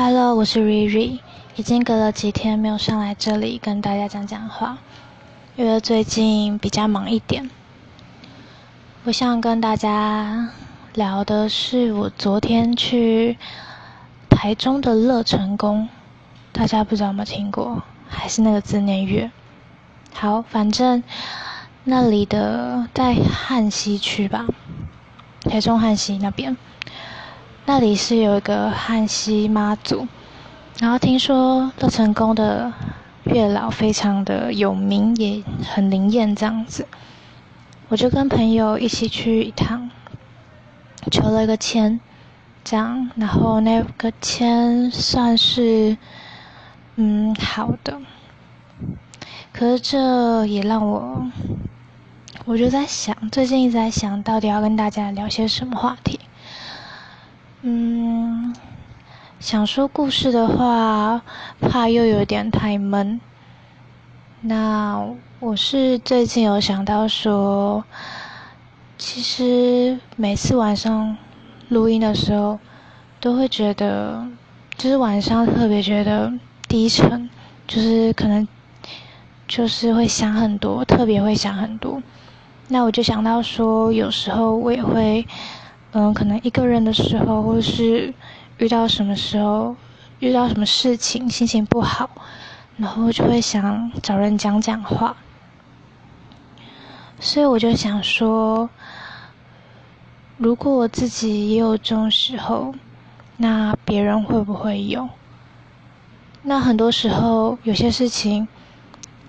[0.00, 1.18] Hello，我是 Riri，
[1.56, 4.78] 已经隔了几天没有上来这里跟大家讲讲话，
[5.56, 7.50] 因为最近比较忙一点。
[9.02, 10.50] 我想跟大家
[10.94, 13.36] 聊的是我昨天去
[14.30, 15.88] 台中的乐成宫，
[16.52, 17.82] 大家不知道有没有听过？
[18.08, 19.32] 还是那个字念月？
[20.14, 21.02] 好，反正
[21.82, 24.46] 那里的在汉西区吧，
[25.40, 26.56] 台中汉西那边。
[27.68, 30.08] 那里是有一个汉西妈祖，
[30.80, 32.72] 然后听说乐成宫的
[33.24, 36.88] 月老非常的有名，也很灵验这样子，
[37.88, 39.90] 我就跟朋友一起去一趟，
[41.10, 42.00] 求了一个签，
[42.64, 45.98] 这样，然后那个签算是
[46.96, 48.00] 嗯好的，
[49.52, 51.26] 可是这也让我，
[52.46, 56.18] 我就在想，最近一直在想到底要跟大家聊些什么话题。
[57.62, 58.54] 嗯，
[59.40, 61.22] 想说故事的话，
[61.60, 63.20] 怕又有点太闷。
[64.42, 65.04] 那
[65.40, 67.82] 我是最近有想到说，
[68.96, 71.16] 其实每次晚上
[71.68, 72.60] 录音的时候，
[73.18, 74.24] 都会觉得，
[74.76, 76.32] 就是晚上特别觉得
[76.68, 77.28] 低沉，
[77.66, 78.46] 就是可能
[79.48, 82.00] 就是会想很多，特别会想很多。
[82.68, 85.26] 那我就想到说，有时候我也会。
[85.92, 88.12] 嗯，可能一个人的时候，或是
[88.58, 89.74] 遇到什么时候，
[90.18, 92.10] 遇到什么事情，心情不好，
[92.76, 95.16] 然后就会想找人讲讲话。
[97.18, 98.68] 所以我就想说，
[100.36, 102.74] 如果我自己也有这种时候，
[103.38, 105.08] 那别人会不会有？
[106.42, 108.46] 那很多时候，有些事情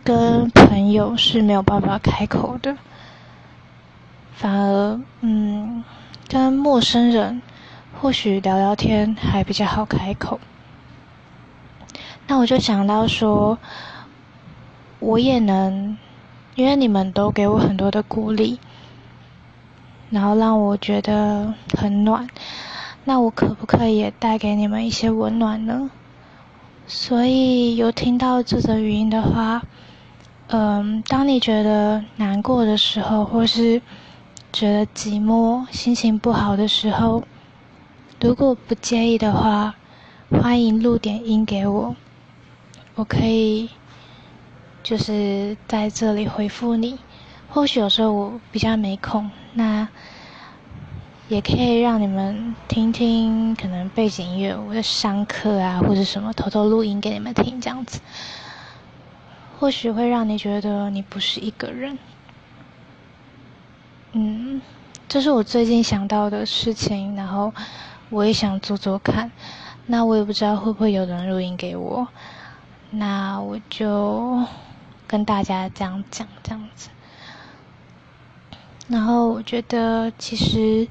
[0.04, 2.76] 跟朋友是没有办法开口的，
[4.34, 5.86] 反而，嗯。
[6.30, 7.41] 跟陌生人
[7.99, 10.39] 或许聊聊天还比较好开口，
[12.27, 13.58] 那我就想到说，
[15.00, 15.97] 我也能，
[16.53, 18.59] 因为你们都给我很多的鼓励，
[20.12, 22.28] 然后让我觉得很暖，
[23.06, 25.89] 那我可不可以也带给你们一些温暖呢？
[26.85, 29.63] 所以有听到这则语音的话，
[30.50, 33.81] 嗯，当你觉得难过的时候，或是。
[34.52, 37.24] 觉得寂寞、心情不好的时候，
[38.20, 39.76] 如果不介意的话，
[40.32, 41.96] 欢迎录点音给我，
[42.96, 43.70] 我可以
[44.82, 46.98] 就是在这里回复你。
[47.48, 49.88] 或许有时候我比较没空，那
[51.28, 58.00] 也可以让你们听听，可能背景音乐，我在上课啊，或者什么，偷偷录音给你们听，这样子，
[59.60, 61.98] 或许会让你觉得你不是一个人。
[64.14, 64.59] 嗯，
[65.08, 67.53] 这是我最近想到的事情，然后
[68.09, 69.31] 我也想做做看。
[69.86, 72.08] 那我也不知道会不会有人录音给我，
[72.90, 74.44] 那我就
[75.06, 76.90] 跟大家这样讲这样子。
[78.88, 80.88] 然后我觉得，其实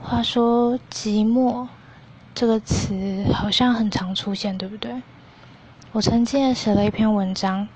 [0.00, 1.66] 话说“寂寞”
[2.34, 5.02] 这个词好像很常出现，对不对？
[5.90, 7.66] 我曾经也写了一篇文章，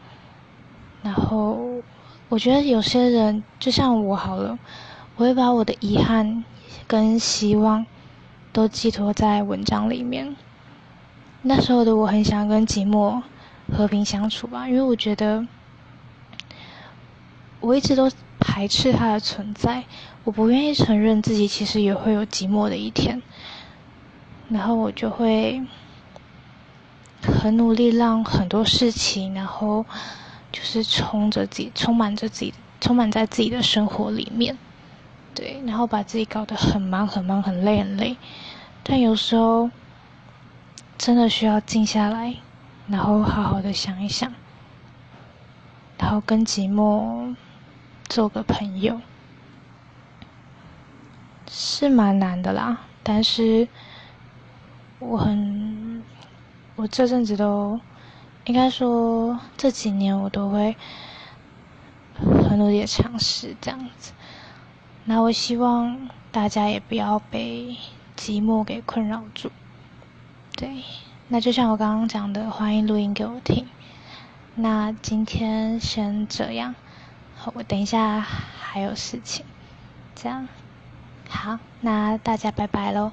[1.02, 1.82] 然后。
[2.32, 4.58] 我觉得有些人就像我好了，
[5.16, 6.42] 我会把我的遗憾
[6.86, 7.84] 跟希望
[8.54, 10.34] 都寄托在文章里面。
[11.42, 13.20] 那时候的我很想跟寂寞
[13.70, 15.46] 和平相处吧，因为我觉得
[17.60, 18.10] 我一直都
[18.40, 19.84] 排斥它的存在，
[20.24, 23.20] 我不愿意承认自己其实也会有寂寞的一天。
[24.48, 25.62] 然后我就会
[27.20, 29.84] 很努力让很多事情，然后。
[30.52, 34.58] 就是充着自己，充满着自己，充满在自己的生活里面，
[35.34, 38.16] 对，然后把自己搞得很忙很忙很累很累，
[38.82, 39.70] 但有时候
[40.98, 42.36] 真的需要静下来，
[42.86, 44.32] 然后好好的想一想，
[45.96, 47.34] 然后跟寂寞
[48.08, 49.00] 做个朋友，
[51.48, 52.82] 是蛮难的啦。
[53.02, 53.66] 但是
[54.98, 56.02] 我很，
[56.76, 57.80] 我这阵子都。
[58.44, 60.76] 应该说这几年我都会
[62.14, 64.12] 很努力的尝试这样子，
[65.04, 67.76] 那我希望大家也不要被
[68.16, 69.50] 寂寞给困扰住，
[70.56, 70.82] 对，
[71.28, 73.68] 那就像我刚刚讲的，欢迎录音给我听。
[74.54, 76.74] 那今天先这样，
[77.54, 79.46] 我等一下还有事情，
[80.14, 80.46] 这样，
[81.28, 83.12] 好，那大家拜拜喽。